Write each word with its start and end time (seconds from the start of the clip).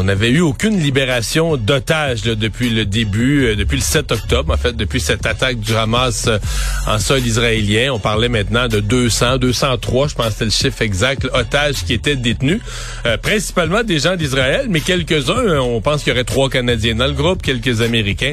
on 0.00 0.04
n'avait 0.04 0.30
eu 0.30 0.40
aucune 0.40 0.78
libération 0.80 1.58
d'otages 1.58 2.22
depuis 2.22 2.70
le 2.70 2.86
début, 2.86 3.44
euh, 3.44 3.54
depuis 3.54 3.76
le 3.76 3.82
7 3.82 4.10
octobre, 4.12 4.54
en 4.54 4.56
fait, 4.56 4.74
depuis 4.74 4.98
cette 4.98 5.26
attaque 5.26 5.60
du 5.60 5.76
Hamas 5.76 6.26
euh, 6.26 6.38
en 6.86 6.98
sol 6.98 7.20
israélien. 7.26 7.92
On 7.92 7.98
parlait 7.98 8.30
maintenant 8.30 8.66
de 8.66 8.80
200, 8.80 9.36
203, 9.36 10.08
je 10.08 10.14
pense 10.14 10.26
que 10.26 10.32
c'était 10.32 10.44
le 10.46 10.50
chiffre 10.50 10.80
exact, 10.80 11.28
otages 11.34 11.84
qui 11.84 11.92
étaient 11.92 12.16
détenus, 12.16 12.60
euh, 13.04 13.18
principalement 13.18 13.82
des 13.82 13.98
gens 13.98 14.16
d'Israël, 14.16 14.66
mais 14.70 14.80
quelques-uns, 14.80 15.36
euh, 15.36 15.58
on 15.58 15.82
pense 15.82 16.02
qu'il 16.02 16.12
y 16.12 16.16
aurait 16.16 16.24
trois 16.24 16.48
Canadiens 16.48 16.94
dans 16.94 17.06
le 17.06 17.12
groupe, 17.12 17.42
quelques 17.42 17.82
Américains. 17.82 18.32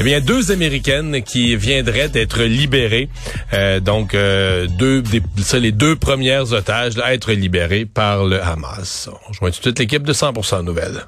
Eh 0.00 0.04
bien, 0.04 0.20
deux 0.20 0.52
Américaines 0.52 1.22
qui 1.22 1.56
viendraient 1.56 2.10
d'être 2.10 2.42
libérées. 2.42 3.08
Euh, 3.54 3.80
donc, 3.80 4.14
euh, 4.14 4.66
deux, 4.66 5.00
des, 5.00 5.22
ça, 5.38 5.58
les 5.58 5.72
deux 5.72 5.96
premières 5.96 6.52
otages 6.52 6.98
à 7.02 7.14
être 7.14 7.32
libérées 7.32 7.86
par 7.86 8.24
le 8.24 8.42
Hamas. 8.42 9.08
On 9.12 9.28
rejoint 9.30 9.50
tout 9.50 9.58
de 9.58 9.62
suite 9.62 9.78
l'équipe 9.78 10.02
de 10.02 10.12
100% 10.12 10.62
Nouvelles. 10.62 11.05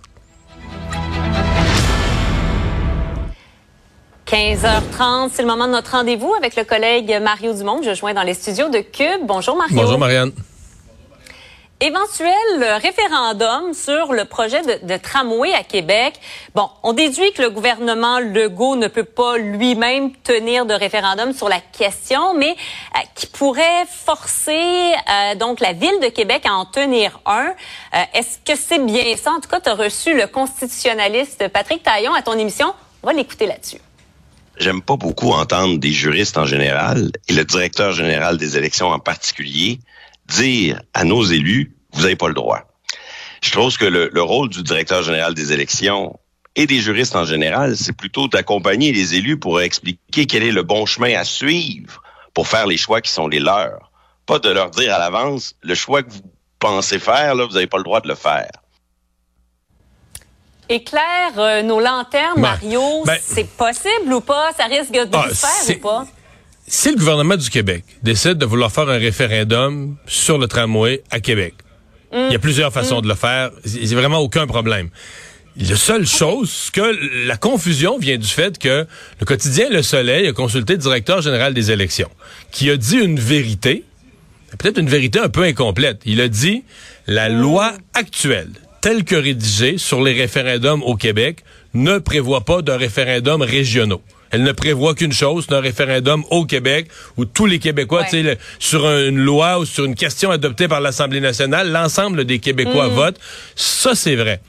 15h30, 4.30 5.30
c'est 5.32 5.40
le 5.40 5.48
moment 5.48 5.66
de 5.66 5.72
notre 5.72 5.92
rendez-vous 5.92 6.34
avec 6.34 6.54
le 6.54 6.64
collègue 6.64 7.18
Mario 7.22 7.54
Dumont. 7.54 7.80
Je 7.82 7.94
joins 7.94 8.12
dans 8.12 8.22
les 8.22 8.34
studios 8.34 8.68
de 8.68 8.80
Cube. 8.80 9.22
Bonjour 9.22 9.56
Mario. 9.56 9.74
Bonjour 9.74 9.98
Marianne. 9.98 10.32
Éventuel 11.80 12.34
référendum 12.82 13.72
sur 13.72 14.12
le 14.12 14.26
projet 14.26 14.60
de, 14.60 14.86
de 14.86 14.98
tramway 14.98 15.54
à 15.54 15.62
Québec. 15.62 16.20
Bon, 16.54 16.68
on 16.82 16.92
déduit 16.92 17.32
que 17.32 17.40
le 17.40 17.48
gouvernement 17.48 18.18
Legault 18.20 18.76
ne 18.76 18.88
peut 18.88 19.04
pas 19.04 19.38
lui-même 19.38 20.12
tenir 20.16 20.66
de 20.66 20.74
référendum 20.74 21.32
sur 21.32 21.48
la 21.48 21.60
question, 21.60 22.34
mais 22.34 22.50
euh, 22.96 22.98
qui 23.14 23.28
pourrait 23.28 23.86
forcer 23.88 24.92
euh, 24.92 25.36
donc 25.36 25.60
la 25.60 25.72
ville 25.72 26.00
de 26.02 26.08
Québec 26.08 26.42
à 26.44 26.52
en 26.52 26.66
tenir 26.66 27.18
un. 27.24 27.54
Euh, 27.94 28.02
Est-ce 28.12 28.36
que 28.44 28.60
c'est 28.60 28.84
bien 28.84 29.16
ça? 29.16 29.30
En 29.30 29.40
tout 29.40 29.48
cas, 29.48 29.60
tu 29.60 29.70
as 29.70 29.74
reçu 29.74 30.14
le 30.14 30.26
constitutionnaliste 30.26 31.48
Patrick 31.48 31.82
Taillon 31.82 32.12
à 32.12 32.20
ton 32.20 32.36
émission. 32.38 32.74
On 33.02 33.06
va 33.06 33.14
l'écouter 33.14 33.46
là-dessus. 33.46 33.78
J'aime 34.58 34.82
pas 34.82 34.96
beaucoup 34.96 35.30
entendre 35.30 35.78
des 35.78 35.92
juristes 35.92 36.36
en 36.36 36.44
général 36.44 37.12
et 37.28 37.32
le 37.32 37.44
directeur 37.44 37.92
général 37.92 38.38
des 38.38 38.56
élections 38.56 38.88
en 38.88 38.98
particulier 38.98 39.78
dire 40.26 40.82
à 40.94 41.04
nos 41.04 41.24
élus, 41.24 41.76
vous 41.92 42.02
n'avez 42.02 42.16
pas 42.16 42.28
le 42.28 42.34
droit. 42.34 42.62
Je 43.40 43.52
trouve 43.52 43.76
que 43.76 43.84
le, 43.84 44.10
le, 44.12 44.22
rôle 44.22 44.48
du 44.48 44.62
directeur 44.64 45.02
général 45.02 45.32
des 45.34 45.52
élections 45.52 46.18
et 46.56 46.66
des 46.66 46.80
juristes 46.80 47.14
en 47.14 47.24
général, 47.24 47.76
c'est 47.76 47.96
plutôt 47.96 48.26
d'accompagner 48.26 48.90
les 48.92 49.14
élus 49.14 49.38
pour 49.38 49.60
expliquer 49.60 50.26
quel 50.26 50.42
est 50.42 50.50
le 50.50 50.64
bon 50.64 50.86
chemin 50.86 51.14
à 51.14 51.24
suivre 51.24 52.02
pour 52.34 52.48
faire 52.48 52.66
les 52.66 52.76
choix 52.76 53.00
qui 53.00 53.12
sont 53.12 53.28
les 53.28 53.38
leurs. 53.38 53.92
Pas 54.26 54.40
de 54.40 54.50
leur 54.50 54.70
dire 54.70 54.92
à 54.92 54.98
l'avance, 54.98 55.54
le 55.62 55.74
choix 55.76 56.02
que 56.02 56.10
vous 56.10 56.22
pensez 56.58 56.98
faire, 56.98 57.36
là, 57.36 57.46
vous 57.46 57.54
n'avez 57.54 57.68
pas 57.68 57.78
le 57.78 57.84
droit 57.84 58.00
de 58.00 58.08
le 58.08 58.16
faire. 58.16 58.50
Éclaire 60.68 61.32
euh, 61.38 61.62
nos 61.62 61.80
lanternes, 61.80 62.34
Ben, 62.36 62.42
Mario. 62.42 63.04
ben- 63.06 63.16
c'est 63.22 63.48
possible 63.48 64.12
ou 64.12 64.20
pas? 64.20 64.50
Ça 64.56 64.64
risque 64.64 64.92
de 64.92 65.06
Ah, 65.12 65.28
faire 65.32 65.76
ou 65.76 65.80
pas? 65.80 66.06
Si 66.66 66.90
le 66.90 66.96
gouvernement 66.96 67.36
du 67.36 67.48
Québec 67.48 67.84
décide 68.02 68.34
de 68.34 68.44
vouloir 68.44 68.70
faire 68.70 68.88
un 68.90 68.98
référendum 68.98 69.96
sur 70.06 70.36
le 70.36 70.46
tramway 70.46 71.02
à 71.10 71.20
Québec, 71.20 71.54
il 72.12 72.32
y 72.32 72.34
a 72.34 72.38
plusieurs 72.38 72.72
façons 72.72 73.00
de 73.00 73.08
le 73.08 73.14
faire. 73.14 73.50
C'est 73.64 73.94
vraiment 73.94 74.18
aucun 74.18 74.46
problème. 74.46 74.90
La 75.56 75.76
seule 75.76 76.06
chose, 76.06 76.70
que 76.72 77.26
la 77.26 77.36
confusion 77.36 77.98
vient 77.98 78.16
du 78.18 78.28
fait 78.28 78.58
que 78.58 78.86
le 79.18 79.26
quotidien 79.26 79.68
Le 79.70 79.82
Soleil 79.82 80.28
a 80.28 80.32
consulté 80.32 80.74
le 80.74 80.78
directeur 80.78 81.20
général 81.22 81.52
des 81.54 81.70
élections, 81.70 82.10
qui 82.52 82.70
a 82.70 82.76
dit 82.76 82.96
une 82.98 83.18
vérité, 83.18 83.84
peut-être 84.58 84.78
une 84.78 84.88
vérité 84.88 85.18
un 85.18 85.28
peu 85.30 85.42
incomplète. 85.42 86.00
Il 86.04 86.20
a 86.20 86.28
dit 86.28 86.62
la 87.06 87.28
loi 87.28 87.72
actuelle, 87.94 88.52
telle 88.88 89.04
que 89.04 89.16
rédigée 89.16 89.76
sur 89.76 90.02
les 90.02 90.14
référendums 90.14 90.82
au 90.82 90.96
Québec, 90.96 91.44
ne 91.74 91.98
prévoit 91.98 92.40
pas 92.46 92.62
de 92.62 92.72
référendums 92.72 93.42
régionaux. 93.42 94.00
Elle 94.30 94.42
ne 94.44 94.52
prévoit 94.52 94.94
qu'une 94.94 95.12
chose, 95.12 95.44
c'est 95.46 95.54
un 95.54 95.60
référendum 95.60 96.24
au 96.30 96.46
Québec 96.46 96.88
où 97.18 97.26
tous 97.26 97.44
les 97.44 97.58
Québécois, 97.58 98.06
Ouais. 98.10 98.22
le- 98.22 98.36
sur 98.58 98.86
un- 98.86 99.08
une 99.10 99.18
loi 99.18 99.58
ou 99.58 99.66
sur 99.66 99.84
une 99.84 99.94
question 99.94 100.30
adoptée 100.30 100.68
par 100.68 100.80
l'Assemblée 100.80 101.20
nationale, 101.20 101.70
l'ensemble 101.70 102.24
des 102.24 102.38
Québécois 102.38 102.88
votent. 102.88 103.20
Ça, 103.56 103.94
c'est 103.94 104.16
vrai. 104.16 104.40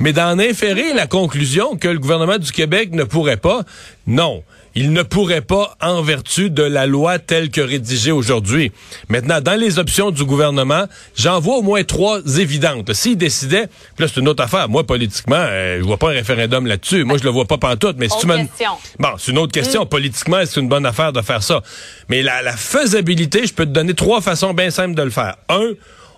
Mais 0.00 0.12
d'en 0.12 0.38
inférer 0.38 0.92
la 0.94 1.06
conclusion 1.06 1.76
que 1.76 1.88
le 1.88 1.98
gouvernement 1.98 2.38
du 2.38 2.52
Québec 2.52 2.90
ne 2.92 3.04
pourrait 3.04 3.36
pas, 3.36 3.62
non. 4.06 4.42
Il 4.74 4.92
ne 4.92 5.02
pourrait 5.02 5.40
pas 5.40 5.76
en 5.80 6.02
vertu 6.02 6.50
de 6.50 6.62
la 6.62 6.86
loi 6.86 7.18
telle 7.18 7.50
que 7.50 7.60
rédigée 7.60 8.12
aujourd'hui. 8.12 8.70
Maintenant, 9.08 9.40
dans 9.40 9.58
les 9.58 9.80
options 9.80 10.12
du 10.12 10.24
gouvernement, 10.24 10.84
j'en 11.16 11.40
vois 11.40 11.56
au 11.56 11.62
moins 11.62 11.82
trois 11.82 12.20
évidentes. 12.38 12.92
S'il 12.92 13.16
décidait, 13.16 13.68
là 13.98 14.06
c'est 14.06 14.20
une 14.20 14.28
autre 14.28 14.44
affaire. 14.44 14.68
Moi, 14.68 14.84
politiquement, 14.84 15.36
euh, 15.36 15.78
je 15.80 15.84
vois 15.84 15.96
pas 15.96 16.10
un 16.10 16.12
référendum 16.12 16.66
là-dessus. 16.66 17.02
Moi, 17.02 17.18
je 17.18 17.24
le 17.24 17.30
vois 17.30 17.46
pas 17.46 17.58
pantoute. 17.58 17.96
Mais 17.98 18.08
si 18.08 18.14
Autre 18.14 18.36
tu 18.36 18.46
question. 18.46 18.70
Bon, 19.00 19.08
c'est 19.18 19.32
une 19.32 19.38
autre 19.38 19.52
question. 19.52 19.84
Politiquement, 19.84 20.38
est-ce 20.38 20.60
une 20.60 20.68
bonne 20.68 20.86
affaire 20.86 21.12
de 21.12 21.22
faire 21.22 21.42
ça? 21.42 21.60
Mais 22.08 22.22
la, 22.22 22.42
la 22.42 22.56
faisabilité, 22.56 23.46
je 23.46 23.54
peux 23.54 23.64
te 23.64 23.70
donner 23.70 23.94
trois 23.94 24.20
façons 24.20 24.54
bien 24.54 24.70
simples 24.70 24.94
de 24.94 25.02
le 25.02 25.10
faire. 25.10 25.38
Un, 25.48 25.70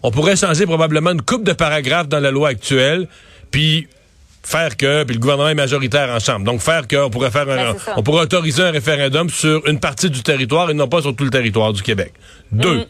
on 0.03 0.11
pourrait 0.11 0.37
changer 0.37 0.67
probablement 0.67 1.13
une 1.13 1.23
coupe 1.23 1.45
de 1.45 1.53
paragraphes 1.53 2.09
dans 2.09 2.21
la 2.21 2.31
loi 2.31 2.49
actuelle, 2.49 3.09
puis 3.51 3.89
faire 4.43 4.77
que, 4.77 5.05
puis 5.05 5.15
le 5.15 5.21
gouvernement 5.21 5.49
est 5.49 5.55
majoritaire 5.55 6.09
en 6.11 6.19
chambre. 6.19 6.45
Donc 6.45 6.61
faire 6.61 6.87
que, 6.89 6.97
on 6.97 7.11
pourrait 7.11 7.31
faire 7.31 7.49
un, 7.49 7.73
Ben, 7.73 7.77
on 7.97 8.03
pourrait 8.03 8.23
autoriser 8.23 8.63
un 8.63 8.71
référendum 8.71 9.29
sur 9.29 9.67
une 9.67 9.79
partie 9.79 10.11
du 10.11 10.23
territoire 10.23 10.71
et 10.71 10.75
non 10.75 10.89
pas 10.89 11.03
sur 11.03 11.15
tout 11.15 11.25
le 11.25 11.31
territoire 11.31 11.73
du 11.73 11.83
Québec. 11.83 12.13
Deux. 12.51 12.79
Mm. 12.79 12.87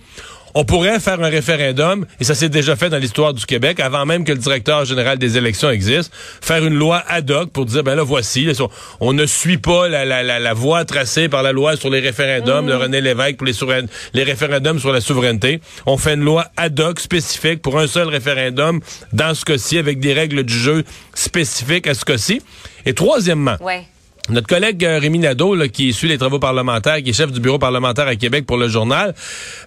On 0.55 0.65
pourrait 0.65 1.00
faire 1.00 1.21
un 1.22 1.28
référendum, 1.28 2.06
et 2.19 2.25
ça 2.25 2.34
s'est 2.34 2.49
déjà 2.49 2.77
fait 2.77 2.91
dans 2.91 2.99
l'histoire 2.99 3.33
du 3.34 3.47
Québec, 3.47 3.81
avant 3.81 4.06
même 4.06 4.25
que 4.25 4.33
le 4.33 4.38
directeur 4.38 4.84
général 4.84 5.19
des 5.19 5.37
élections 5.37 5.71
existe, 5.71 6.12
faire 6.41 6.65
une 6.65 6.75
loi 6.75 7.03
ad 7.09 7.31
hoc 7.31 7.50
pour 7.50 7.66
dire, 7.66 7.84
ben 7.84 7.94
là, 7.94 8.03
voici, 8.03 8.44
là, 8.44 8.53
on, 9.00 9.12
ne 9.12 9.27
suit 9.27 9.59
pas 9.59 9.89
la, 9.89 10.05
la, 10.05 10.22
la, 10.22 10.39
la 10.39 10.55
voie 10.55 10.84
tracée 10.84 11.28
par 11.28 11.43
la 11.43 11.53
loi 11.53 11.77
sur 11.77 11.91
les 11.91 12.00
référendums 12.00 12.66
de 12.66 12.75
René 12.75 13.00
Lévesque 13.00 13.37
pour 13.37 13.47
les, 13.47 14.22
référendums 14.22 14.78
sur 14.78 14.93
la 14.93 15.00
souveraineté. 15.00 15.60
On 15.87 15.97
fait 15.97 16.15
une 16.15 16.25
loi 16.25 16.47
ad 16.56 16.78
hoc 16.78 17.00
spécifique 17.00 17.62
pour 17.62 17.78
un 17.78 17.87
seul 17.87 18.09
référendum, 18.09 18.81
dans 19.12 19.34
ce 19.34 19.44
cas-ci, 19.44 19.78
avec 19.78 20.00
des 20.00 20.12
règles 20.12 20.43
du 20.43 20.55
jeu 20.55 20.84
spécifiques 21.15 21.87
à 21.87 21.94
ce 21.94 22.05
cas-ci. 22.05 22.43
Et 22.87 22.94
troisièmement, 22.94 23.56
Ouais. 23.60 23.84
Notre 24.30 24.46
collègue 24.46 24.84
euh, 24.84 24.98
Rémi 24.98 25.18
Nadeau, 25.18 25.54
là, 25.54 25.68
qui 25.68 25.92
suit 25.92 26.08
les 26.08 26.18
travaux 26.18 26.38
parlementaires, 26.38 27.02
qui 27.02 27.10
est 27.10 27.12
chef 27.12 27.32
du 27.32 27.41
bureau 27.41 27.58
parlementaire 27.58 28.06
à 28.06 28.16
Québec 28.16 28.46
pour 28.46 28.56
le 28.56 28.68
journal, 28.68 29.14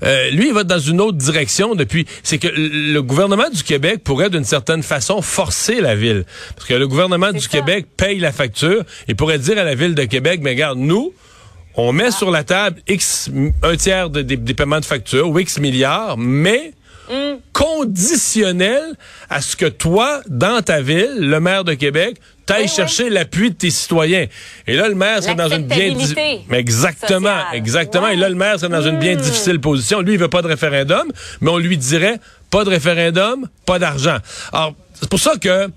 euh, 0.03 0.29
lui, 0.31 0.47
il 0.47 0.53
va 0.53 0.63
dans 0.63 0.79
une 0.79 1.01
autre 1.01 1.17
direction 1.17 1.75
depuis. 1.75 2.05
C'est 2.23 2.37
que 2.37 2.47
le 2.47 2.99
gouvernement 3.01 3.49
du 3.53 3.63
Québec 3.63 4.03
pourrait, 4.03 4.29
d'une 4.29 4.43
certaine 4.43 4.83
façon, 4.83 5.21
forcer 5.21 5.81
la 5.81 5.95
ville. 5.95 6.25
Parce 6.55 6.67
que 6.67 6.73
le 6.73 6.87
gouvernement 6.87 7.31
du 7.31 7.39
ça. 7.41 7.47
Québec 7.49 7.85
paye 7.97 8.19
la 8.19 8.31
facture 8.31 8.83
et 9.07 9.15
pourrait 9.15 9.39
dire 9.39 9.57
à 9.57 9.63
la 9.63 9.75
ville 9.75 9.95
de 9.95 10.03
Québec, 10.03 10.39
mais 10.43 10.51
regarde, 10.51 10.77
nous, 10.79 11.13
on 11.75 11.91
met 11.91 12.11
sur 12.11 12.29
la 12.31 12.43
table 12.43 12.79
X, 12.87 13.29
un 13.63 13.75
tiers 13.75 14.09
de- 14.09 14.21
des, 14.21 14.37
des 14.37 14.53
paiements 14.53 14.79
de 14.79 14.85
facture 14.85 15.29
ou 15.29 15.39
X 15.39 15.59
milliards, 15.59 16.17
mais 16.17 16.73
conditionnel 17.51 18.95
à 19.29 19.41
ce 19.41 19.55
que 19.55 19.65
toi, 19.65 20.21
dans 20.27 20.61
ta 20.61 20.81
ville, 20.81 21.17
le 21.19 21.39
maire 21.39 21.63
de 21.63 21.73
Québec, 21.73 22.17
t'ailles 22.45 22.63
Oui, 22.63 22.69
chercher 22.69 23.09
l'appui 23.09 23.51
de 23.51 23.55
tes 23.55 23.69
citoyens. 23.69 24.27
Et 24.67 24.75
là, 24.75 24.87
le 24.87 24.95
maire 24.95 25.23
serait 25.23 25.35
dans 25.35 25.49
une 25.49 25.65
bien... 25.67 25.93
Mais 26.49 26.59
Exactement, 26.59 27.29
sociale. 27.29 27.45
exactement. 27.53 28.05
Ouais. 28.05 28.13
Et 28.13 28.17
là, 28.17 28.29
le 28.29 28.35
maire 28.35 28.59
serait 28.59 28.71
dans 28.71 28.81
une 28.81 28.99
bien 28.99 29.15
difficile 29.15 29.59
position. 29.59 30.01
Lui, 30.01 30.13
il 30.13 30.19
veut 30.19 30.27
pas 30.29 30.41
de 30.41 30.47
référendum, 30.47 31.11
mais 31.41 31.51
on 31.51 31.57
lui 31.57 31.77
dirait, 31.77 32.19
pas 32.49 32.63
de 32.63 32.69
référendum, 32.69 33.47
pas 33.65 33.79
d'argent. 33.79 34.17
Alors, 34.51 34.73
c'est 34.93 35.09
pour 35.09 35.19
ça 35.19 35.33
que 35.41 35.69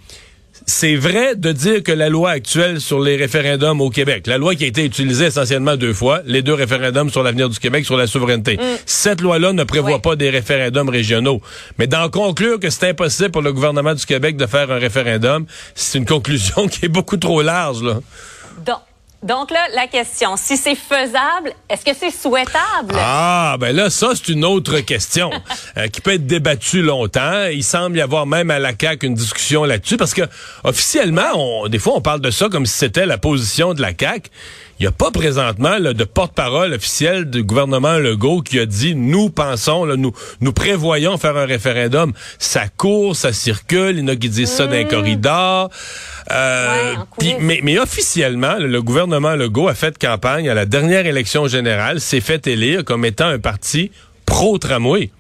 c'est 0.67 0.97
vrai 0.97 1.37
de 1.37 1.53
dire 1.53 1.83
que 1.83 1.93
la 1.93 2.09
loi 2.09 2.31
actuelle 2.31 2.81
sur 2.81 3.01
les 3.01 3.17
référendums 3.17 3.81
au 3.81 3.89
Québec, 3.89 4.27
la 4.27 4.37
loi 4.37 4.57
qui 4.57 4.65
a 4.65 4.67
été 4.67 4.85
utilisée 4.85 5.27
essentiellement 5.27 5.77
deux 5.77 5.93
fois, 5.93 6.23
les 6.27 6.43
deux 6.43 6.55
référendums 6.55 7.09
sur 7.09 7.23
l'avenir 7.23 7.49
du 7.49 7.59
Québec, 7.59 7.85
sur 7.85 7.97
la 7.97 8.09
souveraineté, 8.09 8.59
cette 8.85 9.21
loi-là 9.21 9.53
ne 9.53 9.63
prévoit 9.63 10.01
pas 10.01 10.17
des 10.17 10.29
référendums 10.29 10.89
régionaux. 10.89 11.41
Mais 11.79 11.87
d'en 11.87 12.09
conclure 12.09 12.59
que 12.59 12.69
c'est 12.69 12.91
impossible 12.91 13.31
pour 13.31 13.43
le 13.43 13.53
gouvernement 13.53 13.95
du 13.95 14.05
Québec 14.05 14.37
de 14.37 14.47
faire 14.47 14.71
un 14.73 14.79
référendum, 14.79 15.47
c'est 15.77 15.99
une 15.99 16.05
conclusion 16.05 16.67
qui 16.69 16.87
est 16.87 16.89
beaucoup 16.89 17.17
trop 17.17 17.43
large. 17.43 17.83
Là. 17.83 18.01
Donc, 18.67 18.81
Donc 19.27 19.51
là, 19.51 19.59
la 19.75 19.89
question, 19.89 20.37
si 20.37 20.57
c'est 20.57 20.77
faisable, 20.77 21.53
est-ce 21.69 21.85
que 21.85 21.91
c'est 21.99 22.13
souhaitable? 22.13 22.95
Ah, 22.95 23.57
ben 23.59 23.75
là, 23.75 23.91
ça, 23.91 24.11
c'est 24.15 24.29
une 24.29 24.45
autre 24.45 24.79
question 24.81 25.31
euh, 25.77 25.89
qui 25.89 26.01
peut 26.01 26.13
être 26.13 26.29
débattue 26.29 26.81
longtemps. 26.81 27.47
Il 27.47 27.65
semble 27.65 27.97
y 27.99 28.01
avoir 28.01 28.25
même 28.25 28.53
à 28.53 28.61
la 28.61 28.71
CAQ 28.81 29.09
une 29.09 29.15
discussion 29.15 29.65
là-dessus 29.65 29.97
parce 29.97 30.15
que 30.15 30.23
officiellement, 30.63 31.33
on, 31.35 31.67
des 31.67 31.81
fois, 31.81 31.95
on 31.97 32.01
parle 32.01 32.21
de 32.21 32.31
ça 32.31 32.49
comme 32.49 32.67
si 32.67 32.79
c'était 32.79 33.05
la 33.05 33.19
position 33.19 33.75
de 33.75 33.83
la 33.83 33.91
CAQ. 33.99 34.31
Il 34.79 34.83
n'y 34.83 34.89
a 34.89 34.93
pas 34.93 35.11
présentement 35.11 35.81
de 35.81 36.05
porte-parole 36.05 36.75
officiel 36.75 37.31
du 37.31 37.43
gouvernement 37.43 37.97
Legault 37.97 38.43
qui 38.43 38.59
a 38.59 38.67
dit 38.67 38.95
nous 38.95 39.31
pensons, 39.31 39.87
nous, 39.87 40.13
nous 40.43 40.53
prévoyons 40.53 41.17
faire 41.17 41.39
un 41.39 41.47
référendum. 41.47 42.13
Ça 42.39 42.69
court, 42.69 43.17
ça 43.17 43.33
circule, 43.33 43.97
il 43.97 44.01
y 44.01 44.03
en 44.03 44.09
a 44.09 44.17
qui 44.17 44.29
disent 44.29 44.51
ça 44.51 44.67
dans 44.67 44.73
les 44.73 44.85
mmh. 44.85 44.89
corridors. 44.89 45.71
Euh, 46.31 46.95
mais, 47.41 47.61
mais 47.63 47.79
officiellement, 47.79 48.57
le 48.59 48.83
gouvernement 48.83 49.35
Legault 49.35 49.69
a 49.69 49.75
fait 49.75 49.97
campagne 49.97 50.51
à 50.51 50.55
la 50.55 50.67
dernière 50.67 51.07
élection 51.07 51.49
générale, 51.49 51.99
s'est 51.99 52.21
fait 52.21 52.47
élire 52.47 52.85
comme 52.85 53.07
étant 53.07 53.29
un 53.29 53.39
parti 53.39 53.91
pro-tramway. 54.27 55.11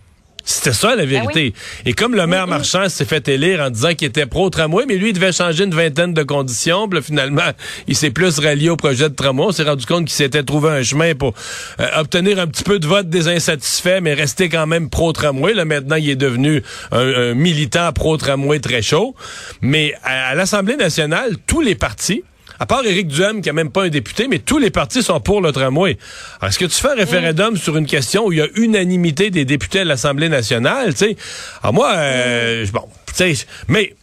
C'était 0.46 0.72
ça 0.72 0.90
la 0.90 1.04
ben 1.04 1.08
vérité. 1.08 1.54
Et 1.86 1.92
comme 1.92 2.14
le 2.14 2.24
maire 2.28 2.46
Marchand 2.46 2.88
s'est 2.88 3.04
fait 3.04 3.26
élire 3.28 3.60
en 3.60 3.68
disant 3.68 3.94
qu'il 3.94 4.06
était 4.06 4.26
pro-tramway, 4.26 4.84
mais 4.86 4.94
lui, 4.94 5.10
il 5.10 5.12
devait 5.12 5.32
changer 5.32 5.64
une 5.64 5.74
vingtaine 5.74 6.14
de 6.14 6.22
conditions. 6.22 6.88
Puis 6.88 7.02
finalement, 7.02 7.50
il 7.88 7.96
s'est 7.96 8.12
plus 8.12 8.38
rallié 8.38 8.70
au 8.70 8.76
projet 8.76 9.10
de 9.10 9.14
tramway. 9.14 9.46
On 9.48 9.52
s'est 9.52 9.64
rendu 9.64 9.84
compte 9.86 10.04
qu'il 10.04 10.14
s'était 10.14 10.44
trouvé 10.44 10.70
un 10.70 10.82
chemin 10.84 11.14
pour 11.16 11.34
euh, 11.80 11.86
obtenir 11.96 12.38
un 12.38 12.46
petit 12.46 12.62
peu 12.62 12.78
de 12.78 12.86
vote 12.86 13.08
des 13.08 13.26
insatisfaits, 13.26 14.00
mais 14.00 14.14
rester 14.14 14.48
quand 14.48 14.68
même 14.68 14.88
pro-tramway. 14.88 15.52
Là, 15.52 15.64
maintenant, 15.64 15.96
il 15.96 16.08
est 16.08 16.16
devenu 16.16 16.62
un, 16.92 17.34
militant 17.34 17.92
pro-tramway 17.92 18.60
très 18.60 18.82
chaud. 18.82 19.16
Mais 19.62 19.94
à 20.04 20.36
l'Assemblée 20.36 20.76
nationale, 20.76 21.34
tous 21.48 21.60
les 21.60 21.74
partis, 21.74 22.22
à 22.58 22.66
part 22.66 22.84
Éric 22.84 23.08
Duhem, 23.08 23.42
qui 23.42 23.50
a 23.50 23.52
même 23.52 23.70
pas 23.70 23.84
un 23.84 23.88
député, 23.88 24.28
mais 24.28 24.38
tous 24.38 24.58
les 24.58 24.70
partis 24.70 25.02
sont 25.02 25.20
pour 25.20 25.40
le 25.40 25.52
tramway. 25.52 25.98
Alors, 26.40 26.50
est-ce 26.50 26.58
que 26.58 26.64
tu 26.64 26.80
fais 26.80 26.90
un 26.90 26.94
référendum 26.94 27.54
mm. 27.54 27.58
sur 27.58 27.76
une 27.76 27.86
question 27.86 28.26
où 28.26 28.32
il 28.32 28.38
y 28.38 28.42
a 28.42 28.48
unanimité 28.56 29.30
des 29.30 29.44
députés 29.44 29.80
à 29.80 29.84
l'Assemblée 29.84 30.28
nationale, 30.28 30.94
tu 30.94 31.06
sais? 31.06 31.16
Alors 31.62 31.74
moi, 31.74 31.92
euh, 31.96 32.64
mm. 32.64 32.70
bon, 32.70 32.84
tu 33.06 33.14
sais, 33.14 33.46
mais 33.68 33.94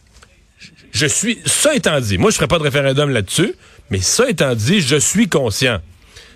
je 0.92 1.06
suis, 1.06 1.38
ça 1.44 1.74
étant 1.74 2.00
dit, 2.00 2.18
moi 2.18 2.30
je 2.30 2.36
ferai 2.36 2.46
pas 2.46 2.58
de 2.58 2.62
référendum 2.62 3.10
là-dessus, 3.10 3.54
mais 3.90 4.00
ça 4.00 4.28
étant 4.28 4.54
dit, 4.54 4.80
je 4.80 4.96
suis 4.96 5.28
conscient 5.28 5.80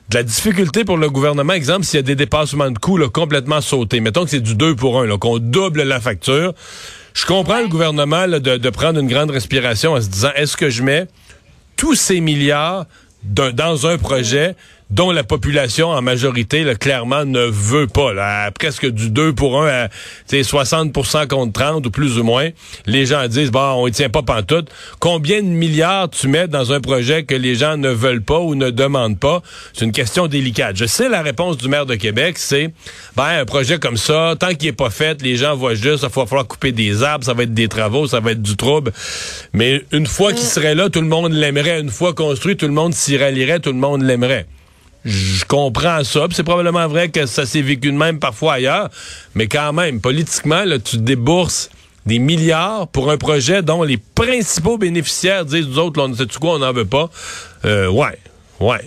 de 0.08 0.16
la 0.16 0.22
difficulté 0.22 0.84
pour 0.84 0.96
le 0.96 1.10
gouvernement, 1.10 1.52
exemple, 1.52 1.84
s'il 1.84 1.96
y 1.96 2.00
a 2.00 2.02
des 2.02 2.16
dépassements 2.16 2.70
de 2.70 2.78
coûts 2.78 2.96
là, 2.96 3.08
complètement 3.08 3.60
sautés. 3.60 4.00
Mettons 4.00 4.24
que 4.24 4.30
c'est 4.30 4.40
du 4.40 4.54
2 4.54 4.74
pour 4.74 5.00
1, 5.00 5.18
qu'on 5.18 5.38
double 5.38 5.82
la 5.82 6.00
facture. 6.00 6.54
Je 7.14 7.26
comprends 7.26 7.60
le 7.60 7.68
gouvernement 7.68 8.26
de, 8.26 8.38
de, 8.38 8.70
prendre 8.70 9.00
une 9.00 9.08
grande 9.08 9.30
respiration 9.30 9.92
en 9.92 10.00
se 10.00 10.08
disant, 10.08 10.30
est-ce 10.34 10.56
que 10.56 10.70
je 10.70 10.82
mets 10.82 11.06
tous 11.78 11.94
ces 11.94 12.20
milliards 12.20 12.84
dans 13.22 13.86
un 13.86 13.96
projet 13.96 14.54
dont 14.90 15.10
la 15.10 15.22
population 15.22 15.88
en 15.88 16.02
majorité 16.02 16.64
là, 16.64 16.74
clairement 16.74 17.24
ne 17.24 17.44
veut 17.44 17.86
pas. 17.86 18.12
Là, 18.12 18.50
presque 18.50 18.86
du 18.86 19.10
2 19.10 19.34
pour 19.34 19.62
1 19.62 19.68
à 19.68 19.88
60% 20.30 21.26
contre 21.26 21.52
30 21.52 21.86
ou 21.86 21.90
plus 21.90 22.18
ou 22.18 22.24
moins. 22.24 22.48
Les 22.86 23.06
gens 23.06 23.26
disent, 23.28 23.50
bon, 23.50 23.60
on 23.60 23.86
ne 23.86 23.90
tient 23.90 24.08
pas 24.08 24.22
pantoute. 24.22 24.70
Combien 24.98 25.42
de 25.42 25.48
milliards 25.48 26.08
tu 26.08 26.28
mets 26.28 26.48
dans 26.48 26.72
un 26.72 26.80
projet 26.80 27.24
que 27.24 27.34
les 27.34 27.54
gens 27.54 27.76
ne 27.76 27.90
veulent 27.90 28.22
pas 28.22 28.40
ou 28.40 28.54
ne 28.54 28.70
demandent 28.70 29.18
pas? 29.18 29.42
C'est 29.72 29.84
une 29.84 29.92
question 29.92 30.26
délicate. 30.26 30.76
Je 30.76 30.86
sais 30.86 31.08
la 31.08 31.22
réponse 31.22 31.56
du 31.58 31.68
maire 31.68 31.86
de 31.86 31.94
Québec, 31.94 32.38
c'est, 32.38 32.70
ben, 33.16 33.40
un 33.40 33.44
projet 33.44 33.78
comme 33.78 33.96
ça, 33.96 34.34
tant 34.38 34.54
qu'il 34.54 34.68
est 34.68 34.72
pas 34.72 34.90
fait, 34.90 35.20
les 35.22 35.36
gens 35.36 35.54
voient 35.54 35.74
juste, 35.74 36.04
il 36.04 36.08
va 36.08 36.26
falloir 36.26 36.46
couper 36.46 36.72
des 36.72 37.02
arbres, 37.02 37.24
ça 37.24 37.34
va 37.34 37.42
être 37.42 37.54
des 37.54 37.68
travaux, 37.68 38.06
ça 38.06 38.20
va 38.20 38.32
être 38.32 38.42
du 38.42 38.56
trouble. 38.56 38.92
Mais 39.52 39.82
une 39.92 40.06
fois 40.06 40.32
qu'il 40.32 40.46
serait 40.46 40.74
là, 40.74 40.88
tout 40.88 41.00
le 41.00 41.08
monde 41.08 41.32
l'aimerait. 41.32 41.80
Une 41.80 41.90
fois 41.90 42.14
construit, 42.14 42.56
tout 42.56 42.66
le 42.66 42.72
monde 42.72 42.94
s'y 42.94 43.16
rallierait, 43.16 43.60
tout 43.60 43.72
le 43.72 43.78
monde 43.78 44.02
l'aimerait. 44.02 44.46
Je 45.10 45.42
comprends 45.46 46.04
ça. 46.04 46.26
C'est 46.32 46.44
probablement 46.44 46.86
vrai 46.86 47.08
que 47.08 47.24
ça 47.24 47.46
s'est 47.46 47.62
vécu 47.62 47.90
de 47.90 47.96
même 47.96 48.18
parfois 48.18 48.54
ailleurs. 48.54 48.90
Mais 49.34 49.46
quand 49.46 49.72
même, 49.72 50.02
politiquement, 50.02 50.64
là, 50.64 50.78
tu 50.78 50.98
débourses 50.98 51.70
des 52.04 52.18
milliards 52.18 52.88
pour 52.88 53.10
un 53.10 53.16
projet 53.16 53.62
dont 53.62 53.82
les 53.82 53.96
principaux 53.96 54.76
bénéficiaires 54.76 55.46
disent, 55.46 55.66
nous 55.66 55.78
autres, 55.78 55.98
là, 55.98 56.08
on 56.10 56.14
sait 56.14 56.26
quoi, 56.38 56.56
on 56.56 56.58
n'en 56.58 56.74
veut 56.74 56.84
pas. 56.84 57.08
Euh, 57.64 57.88
ouais, 57.88 58.18
ouais. 58.60 58.84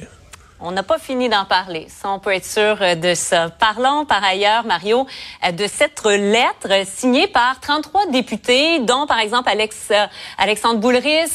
On 0.63 0.69
n'a 0.69 0.83
pas 0.83 0.99
fini 0.99 1.27
d'en 1.27 1.45
parler, 1.45 1.87
ça 1.89 2.11
on 2.11 2.19
peut 2.19 2.35
être 2.35 2.45
sûr 2.45 2.77
euh, 2.81 2.93
de 2.93 3.15
ça. 3.15 3.49
Parlons 3.49 4.05
par 4.05 4.23
ailleurs, 4.23 4.63
Mario, 4.63 5.07
euh, 5.43 5.51
de 5.51 5.65
cette 5.65 6.05
lettre 6.05 6.85
signée 6.85 7.25
par 7.25 7.59
33 7.59 8.05
députés, 8.11 8.77
dont 8.77 9.07
par 9.07 9.17
exemple 9.17 9.49
Alex, 9.49 9.87
euh, 9.89 10.05
Alexandre 10.37 10.79
Boulris, 10.79 11.31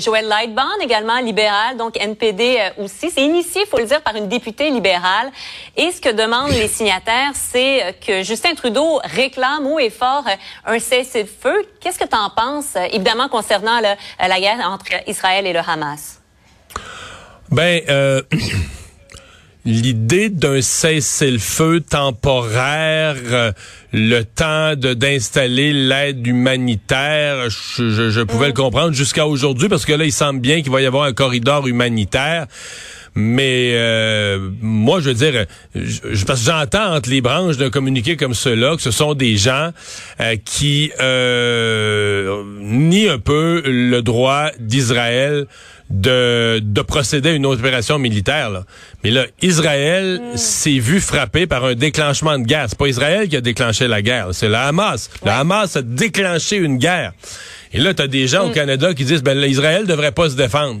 Joël 0.00 0.26
Lightband, 0.26 0.80
également 0.80 1.18
libéral, 1.18 1.76
donc 1.76 1.98
NPD 1.98 2.58
aussi. 2.78 3.10
C'est 3.10 3.22
initié, 3.22 3.60
il 3.66 3.68
faut 3.68 3.76
le 3.76 3.84
dire, 3.84 4.00
par 4.00 4.16
une 4.16 4.28
députée 4.28 4.70
libérale. 4.70 5.30
Et 5.76 5.92
ce 5.92 6.00
que 6.00 6.08
demandent 6.08 6.52
les 6.52 6.68
signataires, 6.68 7.32
c'est 7.34 7.94
que 8.06 8.22
Justin 8.22 8.54
Trudeau 8.54 9.00
réclame 9.04 9.66
haut 9.66 9.78
et 9.78 9.90
fort 9.90 10.24
un 10.64 10.78
cessez-le-feu. 10.78 11.62
Qu'est-ce 11.80 11.98
que 11.98 12.08
tu 12.08 12.16
en 12.16 12.30
penses, 12.30 12.76
évidemment, 12.90 13.28
concernant 13.28 13.80
la 13.80 14.40
guerre 14.40 14.66
entre 14.66 14.86
Israël 15.06 15.46
et 15.46 15.52
le 15.52 15.60
Hamas? 15.60 16.20
Ben, 17.56 17.80
euh, 17.88 18.20
l'idée 19.64 20.28
d'un 20.28 20.60
cessez-le-feu 20.60 21.80
temporaire, 21.80 23.16
euh, 23.30 23.50
le 23.94 24.24
temps 24.24 24.76
de 24.76 24.92
d'installer 24.92 25.72
l'aide 25.72 26.26
humanitaire, 26.26 27.48
je, 27.48 28.10
je, 28.10 28.20
pouvais 28.20 28.48
le 28.48 28.52
mm. 28.52 28.56
comprendre 28.56 28.92
jusqu'à 28.92 29.26
aujourd'hui 29.26 29.70
parce 29.70 29.86
que 29.86 29.94
là, 29.94 30.04
il 30.04 30.12
semble 30.12 30.40
bien 30.40 30.60
qu'il 30.60 30.70
va 30.70 30.82
y 30.82 30.86
avoir 30.86 31.04
un 31.04 31.14
corridor 31.14 31.66
humanitaire. 31.66 32.46
Mais 33.14 33.70
euh, 33.72 34.50
moi, 34.60 35.00
je 35.00 35.08
veux 35.08 35.14
dire, 35.14 35.46
je, 35.74 36.26
parce 36.26 36.40
que 36.40 36.50
j'entends 36.50 36.94
entre 36.94 37.08
les 37.08 37.22
branches 37.22 37.56
d'un 37.56 37.70
communiqué 37.70 38.18
comme 38.18 38.34
cela 38.34 38.76
que 38.76 38.82
ce 38.82 38.90
sont 38.90 39.14
des 39.14 39.38
gens 39.38 39.70
qui 40.44 40.92
euh, 41.00 42.42
nient 42.60 43.08
un 43.08 43.18
peu 43.18 43.62
le 43.64 44.02
droit 44.02 44.50
d'Israël 44.60 45.46
de, 45.90 46.60
de 46.62 46.82
procéder 46.82 47.30
à 47.30 47.32
une 47.32 47.46
opération 47.46 47.98
militaire. 47.98 48.50
Là. 48.50 48.64
Mais 49.04 49.10
là, 49.10 49.26
Israël 49.42 50.20
mm. 50.20 50.36
s'est 50.36 50.78
vu 50.78 51.00
frappé 51.00 51.46
par 51.46 51.64
un 51.64 51.74
déclenchement 51.74 52.38
de 52.38 52.44
guerre. 52.44 52.66
C'est 52.68 52.78
pas 52.78 52.88
Israël 52.88 53.28
qui 53.28 53.36
a 53.36 53.40
déclenché 53.40 53.86
la 53.86 54.02
guerre, 54.02 54.28
c'est 54.32 54.48
le 54.48 54.56
Hamas. 54.56 55.10
Le 55.24 55.30
Hamas 55.30 55.76
a 55.76 55.82
déclenché 55.82 56.56
une 56.56 56.78
guerre. 56.78 57.12
Et 57.72 57.78
là, 57.78 57.94
tu 57.94 58.02
as 58.02 58.08
des 58.08 58.26
gens 58.26 58.46
au 58.46 58.50
mm. 58.50 58.54
Canada 58.54 58.94
qui 58.94 59.04
disent, 59.04 59.22
ben, 59.22 59.38
Israël 59.38 59.86
devrait 59.86 60.12
pas 60.12 60.30
se 60.30 60.36
défendre 60.36 60.80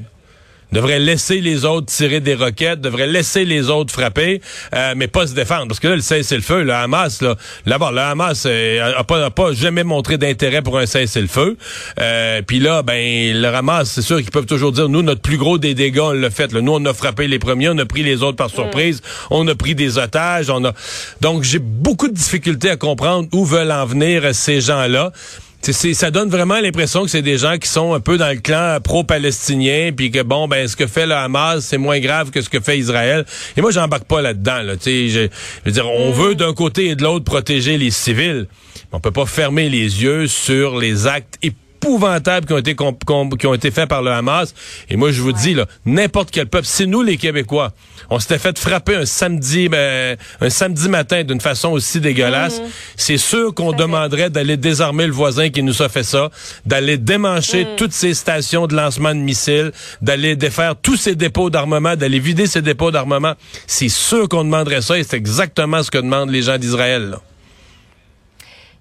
devrait 0.76 0.98
laisser 0.98 1.40
les 1.40 1.64
autres 1.64 1.86
tirer 1.86 2.20
des 2.20 2.34
roquettes, 2.34 2.82
devrait 2.82 3.06
laisser 3.06 3.46
les 3.46 3.70
autres 3.70 3.94
frapper, 3.94 4.42
euh, 4.74 4.92
mais 4.94 5.08
pas 5.08 5.26
se 5.26 5.32
défendre. 5.32 5.68
Parce 5.68 5.80
que 5.80 5.88
là, 5.88 5.96
le 5.96 6.02
cessez-le-feu, 6.02 6.64
le 6.64 6.74
Hamas, 6.74 7.22
là, 7.22 7.34
là-bas, 7.64 7.92
le 7.92 8.00
Hamas 8.00 8.44
euh, 8.44 8.92
a, 8.94 9.02
pas, 9.02 9.30
pas 9.30 9.52
jamais 9.52 9.84
montré 9.84 10.18
d'intérêt 10.18 10.60
pour 10.60 10.76
un 10.78 10.84
cessez-le-feu. 10.84 11.56
Euh, 11.98 12.42
Puis 12.46 12.60
là, 12.60 12.82
ben, 12.82 13.40
le 13.40 13.48
Hamas, 13.48 13.90
c'est 13.90 14.02
sûr 14.02 14.18
qu'ils 14.18 14.30
peuvent 14.30 14.44
toujours 14.44 14.72
dire, 14.72 14.90
nous, 14.90 15.00
notre 15.00 15.22
plus 15.22 15.38
gros 15.38 15.56
des 15.56 15.72
dégâts, 15.72 16.00
on 16.00 16.12
l'a 16.12 16.28
fait. 16.28 16.52
Là. 16.52 16.60
Nous, 16.60 16.72
on 16.72 16.84
a 16.84 16.92
frappé 16.92 17.26
les 17.26 17.38
premiers, 17.38 17.70
on 17.70 17.78
a 17.78 17.86
pris 17.86 18.02
les 18.02 18.22
autres 18.22 18.36
par 18.36 18.50
surprise, 18.50 19.00
on 19.30 19.48
a 19.48 19.54
pris 19.54 19.74
des 19.74 19.96
otages, 19.96 20.50
on 20.50 20.62
a... 20.62 20.74
Donc, 21.22 21.42
j'ai 21.42 21.58
beaucoup 21.58 22.08
de 22.08 22.14
difficultés 22.14 22.68
à 22.68 22.76
comprendre 22.76 23.28
où 23.32 23.46
veulent 23.46 23.72
en 23.72 23.86
venir 23.86 24.34
ces 24.34 24.60
gens-là 24.60 25.12
ça 25.62 26.10
donne 26.10 26.28
vraiment 26.28 26.60
l'impression 26.60 27.02
que 27.02 27.10
c'est 27.10 27.22
des 27.22 27.38
gens 27.38 27.58
qui 27.58 27.68
sont 27.68 27.92
un 27.92 28.00
peu 28.00 28.18
dans 28.18 28.28
le 28.28 28.40
clan 28.40 28.78
pro-palestinien, 28.82 29.90
puis 29.96 30.10
que 30.10 30.22
bon, 30.22 30.48
ben 30.48 30.68
ce 30.68 30.76
que 30.76 30.86
fait 30.86 31.06
le 31.06 31.14
Hamas, 31.14 31.64
c'est 31.64 31.78
moins 31.78 31.98
grave 31.98 32.30
que 32.30 32.40
ce 32.40 32.48
que 32.48 32.60
fait 32.60 32.78
Israël. 32.78 33.24
Et 33.56 33.60
moi, 33.60 33.70
j'embarque 33.70 34.04
pas 34.04 34.22
là-dedans. 34.22 34.62
Là, 34.62 34.74
je, 34.84 35.08
je 35.08 35.28
veux 35.64 35.72
dire, 35.72 35.88
on 35.88 36.12
veut 36.12 36.34
d'un 36.34 36.54
côté 36.54 36.86
et 36.86 36.96
de 36.96 37.02
l'autre 37.02 37.24
protéger 37.24 37.78
les 37.78 37.90
civils. 37.90 38.46
On 38.92 39.00
peut 39.00 39.10
pas 39.10 39.26
fermer 39.26 39.68
les 39.68 40.02
yeux 40.02 40.26
sur 40.28 40.78
les 40.78 41.06
actes 41.06 41.38
qui 42.46 42.52
ont 42.52 42.58
été 42.58 42.74
qui 42.74 43.46
ont 43.46 43.54
été 43.54 43.70
faits 43.70 43.88
par 43.88 44.02
le 44.02 44.10
Hamas. 44.10 44.54
Et 44.88 44.96
moi, 44.96 45.10
je 45.12 45.20
vous 45.20 45.32
dis 45.32 45.54
là, 45.54 45.66
n'importe 45.84 46.30
quel 46.30 46.46
peuple, 46.46 46.66
c'est 46.66 46.86
nous 46.86 47.02
les 47.02 47.16
Québécois. 47.16 47.72
On 48.10 48.18
s'était 48.18 48.38
fait 48.38 48.58
frapper 48.58 48.96
un 48.96 49.06
samedi, 49.06 49.68
ben, 49.68 50.16
un 50.40 50.50
samedi 50.50 50.88
matin 50.88 51.24
d'une 51.24 51.40
façon 51.40 51.70
aussi 51.70 52.00
dégueulasse. 52.00 52.60
Mhm. 52.60 52.66
C'est 52.96 53.18
sûr 53.18 53.54
qu'on 53.54 53.72
demanderait 53.72 54.30
d'aller 54.30 54.56
désarmer 54.56 55.06
le 55.06 55.12
voisin 55.12 55.50
qui 55.50 55.62
nous 55.62 55.82
a 55.82 55.88
fait 55.88 56.04
ça, 56.04 56.30
d'aller 56.64 56.98
démancher 56.98 57.64
mhm. 57.64 57.76
toutes 57.76 57.92
ces 57.92 58.14
stations 58.14 58.66
de 58.66 58.74
lancement 58.76 59.14
de 59.14 59.20
missiles, 59.20 59.72
d'aller 60.02 60.36
défaire 60.36 60.74
tous 60.76 60.96
ces 60.96 61.14
dépôts 61.14 61.50
d'armement, 61.50 61.96
d'aller 61.96 62.18
vider 62.18 62.46
ces 62.46 62.62
dépôts 62.62 62.90
d'armement. 62.90 63.34
C'est 63.66 63.88
sûr 63.88 64.28
qu'on 64.28 64.44
demanderait 64.44 64.82
ça 64.82 64.98
et 64.98 65.02
c'est 65.02 65.16
exactement 65.16 65.82
ce 65.82 65.90
que 65.90 65.98
demandent 65.98 66.30
les 66.30 66.42
gens 66.42 66.58
d'Israël. 66.58 67.16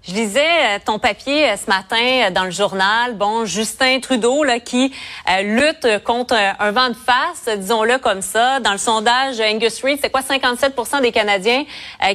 Je 0.07 0.13
lisais 0.13 0.45
euh, 0.45 0.79
ton 0.85 0.99
papier 0.99 1.49
euh, 1.49 1.57
ce 1.57 1.67
matin 1.67 1.97
euh, 1.97 2.29
dans 2.29 2.43
le 2.43 2.51
journal. 2.51 3.15
Bon, 3.15 3.45
Justin 3.45 3.99
Trudeau 3.99 4.43
là, 4.43 4.59
qui 4.59 4.93
lutte 5.41 5.87
contre 6.03 6.35
un, 6.35 6.71
vent 6.71 6.89
de 6.89 6.93
face, 6.93 7.57
disons-le 7.57 7.97
comme 7.97 8.21
ça. 8.21 8.59
Dans 8.59 8.71
le 8.71 8.77
sondage 8.77 9.39
Angus 9.41 9.81
Reid, 9.81 9.97
c'est 9.99 10.11
quoi 10.11 10.21
57% 10.21 11.01
des 11.01 11.11
Canadiens 11.11 11.63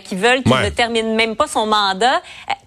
qui 0.05 0.15
veulent 0.15 0.43
qu'il 0.45 0.55
ne 0.55 0.69
termine 0.69 1.15
même 1.15 1.35
pas 1.35 1.49
son 1.49 1.67
mandat? 1.67 2.23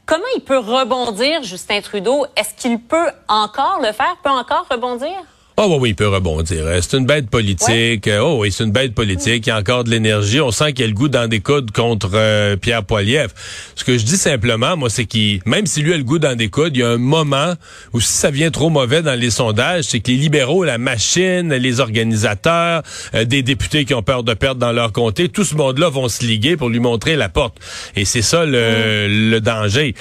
comment 0.06 0.24
il 0.36 0.42
peut 0.42 0.58
rebondir, 0.58 1.42
Justin 1.44 1.80
Trudeau? 1.82 2.26
Est-ce 2.36 2.54
qu'il 2.56 2.80
peut 2.80 3.10
encore 3.30 3.80
le 3.82 3.94
faire? 3.94 4.18
Peut 4.24 4.30
encore 4.30 4.68
rebondir? 4.70 5.14
Oh 5.56 5.78
oui, 5.80 5.90
il 5.90 5.96
peut 5.96 6.08
rebondir. 6.08 6.66
Euh, 6.66 6.80
c'est 6.82 6.98
une 6.98 7.06
bête 7.06 7.30
politique. 7.30 8.08
Euh, 8.08 8.22
oh 8.24 8.40
oui, 8.40 8.52
c'est 8.52 8.64
une 8.64 8.72
bête 8.72 8.96
politique. 8.96 9.46
Il 9.46 9.50
y 9.50 9.52
a 9.52 9.58
encore 9.60 9.84
de 9.84 9.92
l'énergie. 9.92 10.42
On 10.42 10.50
sent 10.50 10.74
qu'il 10.74 10.82
y 10.82 10.84
a 10.86 10.88
le 10.88 10.96
goût 10.96 11.10
dans 11.10 11.28
des 11.28 11.42
coudes 11.42 11.72
contre 11.72 12.10
euh, 12.16 12.56
Pierre 12.56 12.84
Poilievre. 12.84 13.32
Ce 13.76 13.84
que 13.84 13.96
je 13.96 14.04
dis 14.04 14.18
simplement, 14.18 14.76
moi, 14.76 14.90
c'est 14.90 15.06
qu'il, 15.06 15.42
même 15.46 15.68
si 15.68 15.84
lui 15.84 15.94
a 15.94 15.98
le 15.98 16.04
goût 16.04 16.18
dans 16.18 16.36
des 16.36 16.50
coudes, 16.50 16.76
il 16.76 16.80
y 16.80 16.84
a 16.84 16.90
un 16.90 16.98
moment 16.98 17.54
où 17.94 18.02
si 18.02 18.12
ça 18.12 18.32
vient 18.32 18.50
trop 18.50 18.72
mauvais 18.72 19.04
dans 19.04 19.14
les 19.14 19.30
sondages, 19.30 19.84
c'est 19.86 20.00
que 20.00 20.10
les 20.10 20.18
libéraux, 20.18 20.64
la 20.64 20.80
machine, 20.80 21.54
les 21.54 21.80
organisateurs, 21.80 22.82
des 23.14 23.44
députés 23.44 23.86
qui 23.86 23.94
ont 23.94 24.02
peur 24.02 24.24
de 24.24 24.34
perdre 24.34 24.60
dans 24.60 24.72
leur 24.72 24.92
comté, 24.92 25.30
tout 25.30 25.44
ce 25.44 25.54
monde-là 25.54 25.90
vont 25.90 26.10
se 26.10 26.26
liguer 26.26 26.58
pour 26.58 26.70
lui 26.70 26.80
montrer 26.80 27.16
la 27.16 27.30
porte. 27.30 27.58
Et 27.96 28.06
c'est 28.06 28.24
ça 28.24 28.46
le, 28.46 29.08
mm. 29.08 29.30
le 29.30 29.40
danger. 29.40 29.94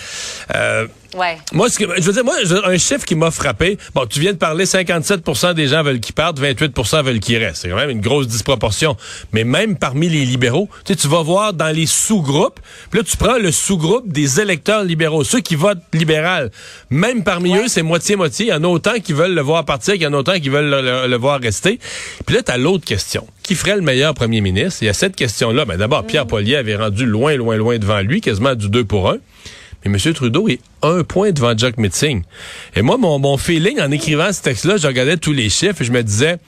Ouais. 1.14 1.38
Moi, 1.52 1.68
ce 1.68 1.78
que, 1.78 1.84
je 1.96 2.02
veux 2.02 2.12
dire, 2.12 2.24
moi, 2.24 2.34
un 2.64 2.78
chiffre 2.78 3.04
qui 3.04 3.14
m'a 3.14 3.30
frappé. 3.30 3.78
Bon, 3.94 4.06
tu 4.06 4.20
viens 4.20 4.32
de 4.32 4.38
parler, 4.38 4.64
57% 4.64 5.54
des 5.54 5.68
gens 5.68 5.82
veulent 5.82 6.00
qu'il 6.00 6.14
parte, 6.14 6.40
28% 6.40 7.02
veulent 7.04 7.20
qu'il 7.20 7.36
reste. 7.36 7.62
C'est 7.62 7.68
quand 7.68 7.76
même 7.76 7.90
une 7.90 8.00
grosse 8.00 8.26
disproportion. 8.26 8.96
Mais 9.32 9.44
même 9.44 9.76
parmi 9.76 10.08
les 10.08 10.24
libéraux, 10.24 10.68
tu 10.84 10.92
sais, 10.92 10.98
tu 10.98 11.08
vas 11.08 11.22
voir 11.22 11.52
dans 11.52 11.74
les 11.74 11.86
sous-groupes. 11.86 12.60
Puis 12.90 13.00
là, 13.00 13.04
tu 13.04 13.16
prends 13.16 13.38
le 13.38 13.52
sous-groupe 13.52 14.10
des 14.10 14.40
électeurs 14.40 14.84
libéraux, 14.84 15.24
ceux 15.24 15.40
qui 15.40 15.54
votent 15.54 15.82
libéral. 15.92 16.50
Même 16.90 17.24
parmi 17.24 17.56
eux, 17.56 17.68
c'est 17.68 17.82
moitié-moitié. 17.82 18.46
Il 18.46 18.48
y 18.50 18.54
en 18.54 18.64
a 18.64 18.68
autant 18.68 18.94
qui 19.02 19.12
veulent 19.12 19.34
le 19.34 19.42
voir 19.42 19.64
partir 19.64 19.94
qu'il 19.94 20.02
y 20.02 20.06
en 20.06 20.14
a 20.14 20.18
autant 20.18 20.38
qui 20.38 20.48
veulent 20.48 20.70
le, 20.70 21.16
voir 21.16 21.40
rester. 21.40 21.78
Puis 22.26 22.36
là, 22.36 22.42
tu 22.42 22.50
as 22.50 22.56
l'autre 22.56 22.84
question. 22.84 23.26
Qui 23.42 23.54
ferait 23.54 23.76
le 23.76 23.82
meilleur 23.82 24.14
premier 24.14 24.40
ministre? 24.40 24.82
Il 24.82 24.86
y 24.86 24.88
a 24.88 24.94
cette 24.94 25.16
question-là. 25.16 25.64
Mais 25.66 25.76
d'abord, 25.76 26.04
Pierre 26.04 26.24
mm. 26.24 26.28
Pollier 26.28 26.56
avait 26.56 26.76
rendu 26.76 27.04
loin, 27.04 27.36
loin, 27.36 27.56
loin 27.56 27.78
devant 27.78 28.00
lui, 28.00 28.20
quasiment 28.20 28.54
du 28.54 28.68
2 28.68 28.84
pour 28.84 29.10
1. 29.10 29.18
Mais 29.84 29.98
M. 30.04 30.14
Trudeau 30.14 30.48
est 30.48 30.60
un 30.82 31.02
point 31.04 31.32
devant 31.32 31.56
Jack 31.56 31.78
Mitzing. 31.78 32.22
Et 32.76 32.82
moi, 32.82 32.98
mon, 32.98 33.18
mon 33.18 33.36
feeling 33.36 33.80
en 33.80 33.90
écrivant 33.90 34.32
ce 34.32 34.42
texte-là, 34.42 34.76
je 34.76 34.86
regardais 34.86 35.16
tous 35.16 35.32
les 35.32 35.48
chiffres 35.48 35.82
et 35.82 35.84
je 35.84 35.92
me 35.92 36.02
disais, 36.02 36.38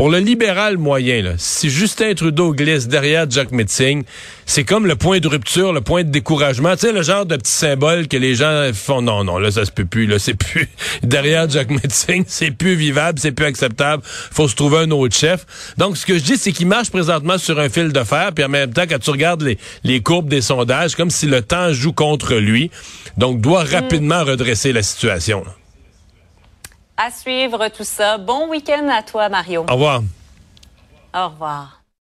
pour 0.00 0.08
le 0.08 0.16
libéral 0.16 0.78
moyen, 0.78 1.34
si 1.36 1.68
Justin 1.68 2.14
Trudeau 2.14 2.54
glisse 2.54 2.88
derrière 2.88 3.30
Jack 3.30 3.52
Metzing, 3.52 4.04
c'est 4.46 4.64
comme 4.64 4.86
le 4.86 4.96
point 4.96 5.18
de 5.18 5.28
rupture, 5.28 5.74
le 5.74 5.82
point 5.82 6.04
de 6.04 6.08
découragement. 6.08 6.72
Tu 6.72 6.86
sais, 6.86 6.92
le 6.92 7.02
genre 7.02 7.26
de 7.26 7.36
petit 7.36 7.52
symbole 7.52 8.08
que 8.08 8.16
les 8.16 8.34
gens 8.34 8.70
font. 8.72 9.02
Non, 9.02 9.24
non, 9.24 9.36
là, 9.36 9.50
ça 9.50 9.66
se 9.66 9.70
peut 9.70 9.84
plus. 9.84 10.06
Là, 10.06 10.18
c'est 10.18 10.32
plus 10.32 10.70
derrière 11.02 11.50
Jack 11.50 11.68
Metzing, 11.68 12.24
c'est 12.26 12.50
plus 12.50 12.76
vivable, 12.76 13.18
c'est 13.18 13.32
plus 13.32 13.44
acceptable. 13.44 14.02
Faut 14.06 14.48
se 14.48 14.56
trouver 14.56 14.78
un 14.78 14.90
autre 14.90 15.14
chef. 15.14 15.44
Donc, 15.76 15.98
ce 15.98 16.06
que 16.06 16.14
je 16.14 16.24
dis, 16.24 16.38
c'est 16.38 16.52
qu'il 16.52 16.66
marche 16.66 16.88
présentement 16.88 17.36
sur 17.36 17.60
un 17.60 17.68
fil 17.68 17.92
de 17.92 18.02
fer. 18.02 18.32
Puis 18.34 18.42
en 18.42 18.48
même 18.48 18.72
temps, 18.72 18.84
quand 18.88 19.00
tu 19.00 19.10
regardes 19.10 19.42
les, 19.42 19.58
les 19.84 20.00
courbes 20.00 20.30
des 20.30 20.40
sondages, 20.40 20.96
comme 20.96 21.10
si 21.10 21.26
le 21.26 21.42
temps 21.42 21.74
joue 21.74 21.92
contre 21.92 22.36
lui. 22.36 22.70
Donc, 23.18 23.42
doit 23.42 23.64
rapidement 23.64 24.24
redresser 24.24 24.72
la 24.72 24.82
situation. 24.82 25.44
À 27.02 27.10
suivre 27.10 27.68
tout 27.68 27.84
ça. 27.84 28.18
Bon 28.18 28.50
week-end 28.50 28.86
à 28.90 29.02
toi, 29.02 29.30
Mario. 29.30 29.64
Au 29.70 29.72
revoir. 29.72 30.02
Au 31.14 31.28
revoir. 31.28 31.79